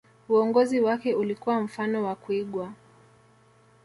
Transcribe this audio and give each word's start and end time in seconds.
uongozi 0.29 0.79
wake 0.79 1.13
ulikuwa 1.15 1.61
mfano 1.61 2.03
wa 2.03 2.15
kuigwa 2.15 2.73